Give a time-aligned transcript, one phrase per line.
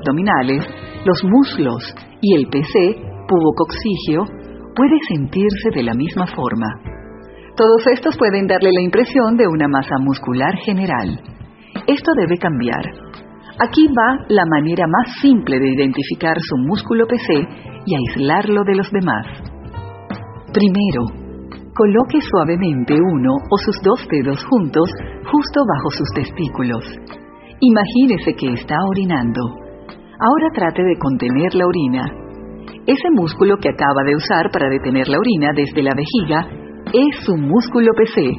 [0.00, 0.64] abdominales,
[1.04, 3.00] los muslos y el PC,
[4.76, 6.66] puede sentirse de la misma forma.
[7.56, 11.20] Todos estos pueden darle la impresión de una masa muscular general.
[11.86, 12.84] Esto debe cambiar.
[13.60, 17.46] Aquí va la manera más simple de identificar su músculo PC
[17.86, 19.26] y aislarlo de los demás.
[20.52, 21.24] Primero,
[21.74, 24.88] Coloque suavemente uno o sus dos dedos juntos
[25.26, 26.84] justo bajo sus testículos.
[27.58, 29.63] Imagínese que está orinando.
[30.18, 32.04] Ahora trate de contener la orina.
[32.86, 36.46] Ese músculo que acaba de usar para detener la orina desde la vejiga
[36.92, 38.30] es su músculo PC.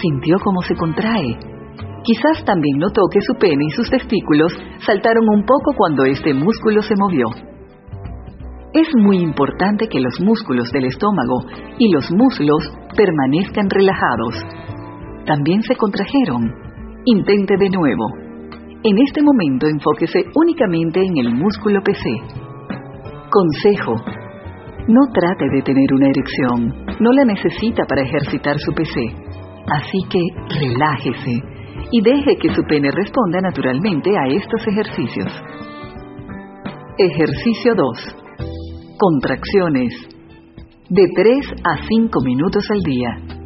[0.00, 1.38] Sintió cómo se contrae.
[2.04, 4.52] Quizás también notó que su pene y sus testículos
[4.86, 7.26] saltaron un poco cuando este músculo se movió.
[8.72, 11.46] Es muy importante que los músculos del estómago
[11.78, 12.62] y los muslos
[12.96, 14.34] permanezcan relajados.
[15.24, 16.52] También se contrajeron.
[17.06, 18.25] Intente de nuevo.
[18.88, 22.08] En este momento enfóquese únicamente en el músculo PC.
[23.28, 23.96] Consejo.
[24.86, 26.86] No trate de tener una erección.
[27.00, 29.00] No la necesita para ejercitar su PC.
[29.66, 30.20] Así que
[30.60, 31.32] relájese
[31.90, 35.32] y deje que su pene responda naturalmente a estos ejercicios.
[36.96, 38.16] Ejercicio 2
[39.00, 39.94] Contracciones.
[40.90, 43.36] De 3 a 5 minutos al día.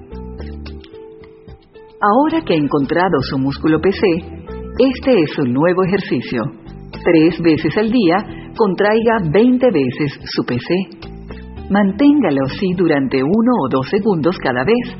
[1.99, 4.40] Ahora que ha encontrado su músculo PC,
[4.79, 6.43] este es su nuevo ejercicio.
[6.93, 8.17] Tres veces al día,
[8.57, 10.75] contraiga 20 veces su PC.
[11.71, 14.97] Manténgalo así durante uno o dos segundos cada vez.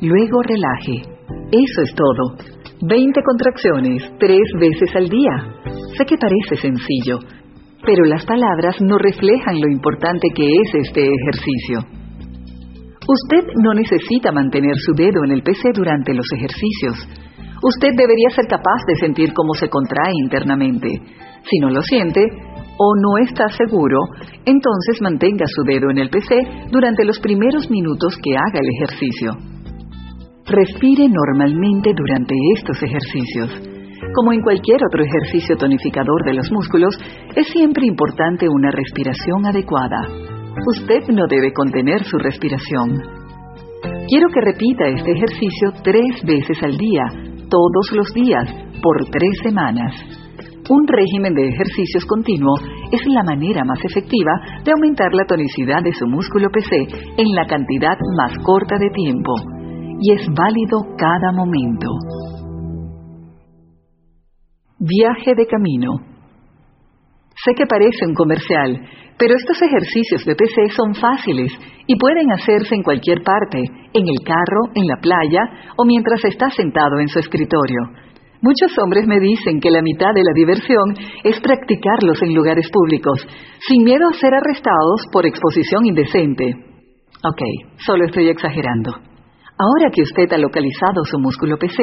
[0.00, 1.02] Luego relaje.
[1.50, 2.36] Eso es todo.
[2.82, 5.32] 20 contracciones, tres veces al día.
[5.96, 7.18] Sé que parece sencillo,
[7.84, 12.04] pero las palabras no reflejan lo importante que es este ejercicio.
[13.06, 17.23] Usted no necesita mantener su dedo en el PC durante los ejercicios.
[17.64, 21.00] Usted debería ser capaz de sentir cómo se contrae internamente.
[21.48, 22.20] Si no lo siente
[22.76, 24.00] o no está seguro,
[24.44, 29.32] entonces mantenga su dedo en el PC durante los primeros minutos que haga el ejercicio.
[30.44, 33.48] Respire normalmente durante estos ejercicios.
[34.14, 36.94] Como en cualquier otro ejercicio tonificador de los músculos,
[37.34, 40.06] es siempre importante una respiración adecuada.
[40.76, 43.00] Usted no debe contener su respiración.
[44.06, 48.50] Quiero que repita este ejercicio tres veces al día, todos los días,
[48.82, 49.94] por tres semanas.
[50.68, 52.56] Un régimen de ejercicios continuo
[52.90, 54.32] es la manera más efectiva
[54.64, 56.74] de aumentar la tonicidad de su músculo PC
[57.16, 59.34] en la cantidad más corta de tiempo,
[60.00, 61.86] y es válido cada momento.
[64.80, 66.13] Viaje de camino.
[67.44, 68.80] Sé que parece un comercial,
[69.18, 71.52] pero estos ejercicios de PC son fáciles
[71.86, 73.60] y pueden hacerse en cualquier parte,
[73.92, 77.80] en el carro, en la playa o mientras está sentado en su escritorio.
[78.40, 83.26] Muchos hombres me dicen que la mitad de la diversión es practicarlos en lugares públicos,
[83.60, 86.48] sin miedo a ser arrestados por exposición indecente.
[87.24, 87.42] Ok,
[87.84, 88.92] solo estoy exagerando.
[89.56, 91.82] Ahora que usted ha localizado su músculo PC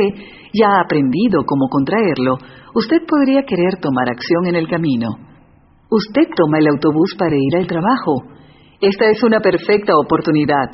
[0.54, 2.38] y ha aprendido cómo contraerlo,
[2.74, 5.31] usted podría querer tomar acción en el camino.
[5.91, 8.24] Usted toma el autobús para ir al trabajo.
[8.79, 10.72] Esta es una perfecta oportunidad.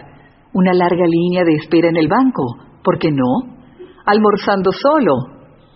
[0.53, 2.43] Una larga línea de espera en el banco.
[2.83, 3.57] ¿Por qué no?
[4.05, 5.13] Almorzando solo.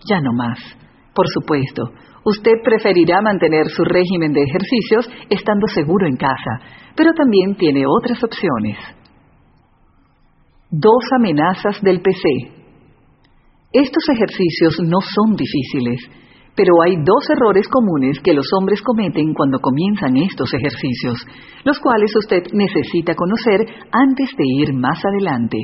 [0.08, 0.60] Ya no más.
[1.12, 1.90] Por supuesto,
[2.24, 6.62] usted preferirá mantener su régimen de ejercicios estando seguro en casa,
[6.94, 8.78] pero también tiene otras opciones.
[10.70, 12.22] Dos amenazas del PC.
[13.72, 16.00] Estos ejercicios no son difíciles,
[16.54, 21.26] pero hay dos errores comunes que los hombres cometen cuando comienzan estos ejercicios,
[21.64, 25.58] los cuales usted necesita conocer antes de ir más adelante.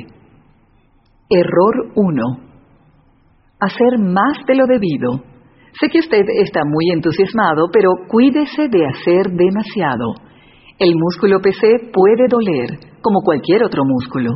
[1.29, 2.23] Error 1.
[3.59, 5.23] Hacer más de lo debido.
[5.79, 10.15] Sé que usted está muy entusiasmado, pero cuídese de hacer demasiado.
[10.79, 14.31] El músculo PC puede doler, como cualquier otro músculo.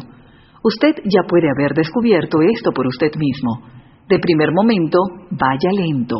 [0.63, 3.73] Usted ya puede haber descubierto esto por usted mismo.
[4.07, 4.99] De primer momento,
[5.31, 6.17] vaya lento,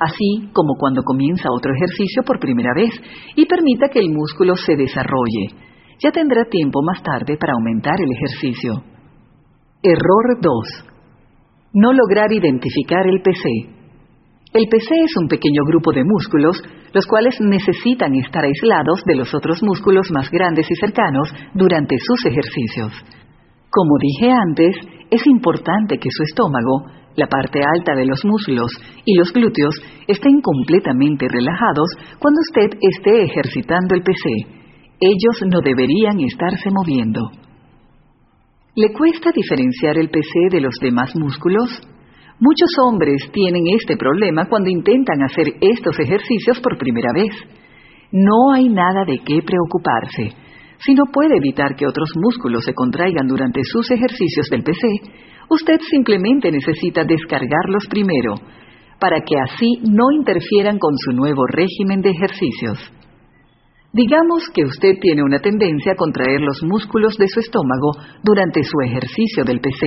[0.00, 2.90] así como cuando comienza otro ejercicio por primera vez,
[3.36, 5.48] y permita que el músculo se desarrolle.
[6.02, 8.82] Ya tendrá tiempo más tarde para aumentar el ejercicio.
[9.82, 10.54] Error 2.
[11.74, 13.74] No lograr identificar el PC.
[14.54, 19.34] El PC es un pequeño grupo de músculos, los cuales necesitan estar aislados de los
[19.34, 22.92] otros músculos más grandes y cercanos durante sus ejercicios.
[23.68, 24.76] Como dije antes,
[25.10, 26.86] es importante que su estómago,
[27.16, 28.70] la parte alta de los muslos
[29.04, 29.74] y los glúteos
[30.08, 31.88] estén completamente relajados
[32.18, 34.64] cuando usted esté ejercitando el PC.
[35.00, 37.30] Ellos no deberían estarse moviendo.
[38.76, 41.70] ¿Le cuesta diferenciar el PC de los demás músculos?
[42.40, 47.32] Muchos hombres tienen este problema cuando intentan hacer estos ejercicios por primera vez.
[48.10, 50.43] No hay nada de qué preocuparse.
[50.84, 54.86] Si no puede evitar que otros músculos se contraigan durante sus ejercicios del PC,
[55.48, 58.34] usted simplemente necesita descargarlos primero,
[59.00, 62.78] para que así no interfieran con su nuevo régimen de ejercicios.
[63.94, 67.92] Digamos que usted tiene una tendencia a contraer los músculos de su estómago
[68.22, 69.86] durante su ejercicio del PC.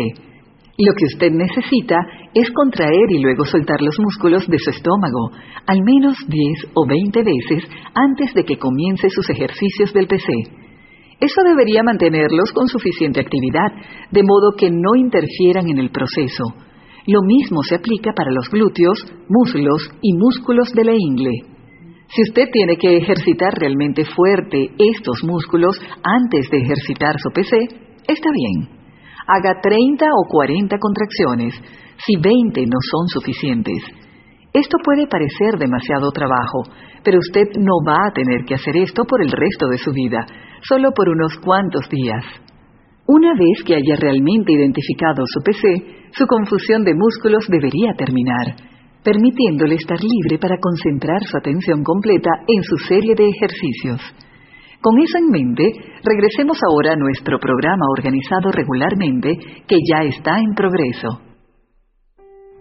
[0.79, 1.97] Lo que usted necesita
[2.33, 5.29] es contraer y luego soltar los músculos de su estómago,
[5.67, 10.56] al menos 10 o 20 veces antes de que comience sus ejercicios del PC.
[11.19, 13.71] Eso debería mantenerlos con suficiente actividad,
[14.11, 16.43] de modo que no interfieran en el proceso.
[17.07, 21.57] Lo mismo se aplica para los glúteos, muslos y músculos de la ingle.
[22.09, 27.57] Si usted tiene que ejercitar realmente fuerte estos músculos antes de ejercitar su PC,
[28.07, 28.69] está bien.
[29.27, 31.53] Haga 30 o 40 contracciones,
[32.05, 34.06] si 20 no son suficientes.
[34.57, 36.65] Esto puede parecer demasiado trabajo,
[37.03, 40.25] pero usted no va a tener que hacer esto por el resto de su vida,
[40.67, 42.25] solo por unos cuantos días.
[43.05, 48.57] Una vez que haya realmente identificado su PC, su confusión de músculos debería terminar,
[49.03, 54.01] permitiéndole estar libre para concentrar su atención completa en su serie de ejercicios.
[54.81, 55.69] Con eso en mente,
[56.03, 59.37] regresemos ahora a nuestro programa organizado regularmente
[59.67, 61.21] que ya está en progreso.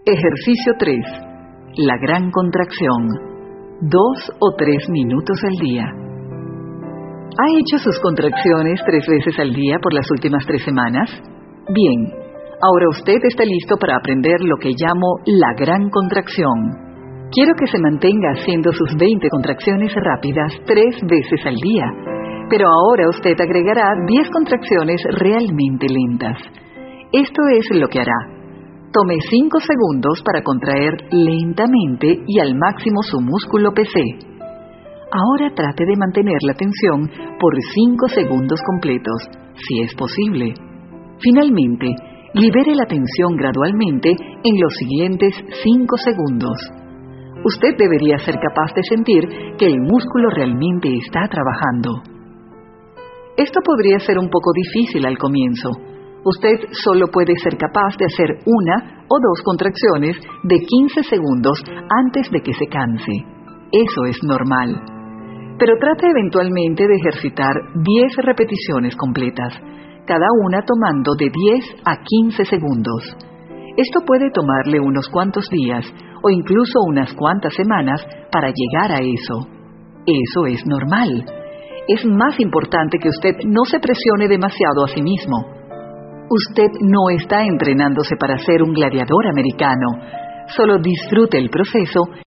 [0.05, 1.26] Ejercicio 3.
[1.75, 3.07] La gran contracción.
[3.81, 5.83] Dos o tres minutos al día.
[5.83, 11.11] ¿Ha hecho sus contracciones tres veces al día por las últimas tres semanas?
[11.69, 12.13] Bien,
[12.61, 17.27] ahora usted está listo para aprender lo que llamo la gran contracción.
[17.31, 21.85] Quiero que se mantenga haciendo sus 20 contracciones rápidas tres veces al día,
[22.49, 26.39] pero ahora usted agregará 10 contracciones realmente lentas.
[27.11, 28.36] Esto es lo que hará.
[28.97, 33.93] Tome 5 segundos para contraer lentamente y al máximo su músculo PC.
[35.11, 37.05] Ahora trate de mantener la tensión
[37.39, 39.21] por 5 segundos completos,
[39.53, 40.55] si es posible.
[41.19, 41.93] Finalmente,
[42.33, 46.57] libere la tensión gradualmente en los siguientes 5 segundos.
[47.45, 49.29] Usted debería ser capaz de sentir
[49.59, 52.01] que el músculo realmente está trabajando.
[53.37, 55.69] Esto podría ser un poco difícil al comienzo,
[56.23, 62.29] usted solo puede ser capaz de hacer una o dos contracciones de 15 segundos antes
[62.31, 63.25] de que se canse.
[63.71, 64.81] Eso es normal.
[65.59, 69.53] Pero trate eventualmente de ejercitar 10 repeticiones completas,
[70.05, 73.15] cada una tomando de 10 a 15 segundos.
[73.75, 75.85] Esto puede tomarle unos cuantos días
[76.23, 79.47] o incluso unas cuantas semanas para llegar a eso.
[80.05, 81.25] Eso es normal.
[81.87, 85.56] Es más importante que usted no se presione demasiado a sí mismo
[86.29, 89.87] Usted no está entrenándose para ser un gladiador americano.
[90.47, 92.01] Solo disfrute el proceso